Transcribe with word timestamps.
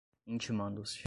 intimando-se 0.27 0.99